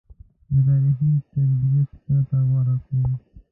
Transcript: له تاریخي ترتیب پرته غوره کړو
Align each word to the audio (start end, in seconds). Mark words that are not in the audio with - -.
له 0.53 0.59
تاریخي 0.67 1.09
ترتیب 1.29 1.87
پرته 2.03 2.37
غوره 2.47 2.75
کړو 2.83 3.03